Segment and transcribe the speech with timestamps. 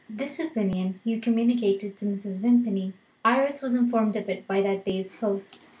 [0.09, 2.39] This opinion Hugh communicated to Mrs.
[2.39, 5.69] Vimpany; Iris was informed of it by that day's post.